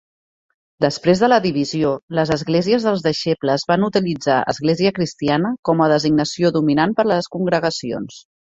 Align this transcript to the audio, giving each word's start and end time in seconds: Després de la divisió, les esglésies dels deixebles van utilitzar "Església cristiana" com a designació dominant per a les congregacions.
Després 0.85 1.19
de 1.23 1.27
la 1.29 1.37
divisió, 1.43 1.91
les 2.19 2.31
esglésies 2.37 2.87
dels 2.87 3.03
deixebles 3.09 3.67
van 3.73 3.87
utilitzar 3.89 4.39
"Església 4.55 4.95
cristiana" 4.97 5.55
com 5.71 5.85
a 5.89 5.93
designació 5.95 6.55
dominant 6.59 6.99
per 7.01 7.09
a 7.09 7.13
les 7.15 7.33
congregacions. 7.39 8.23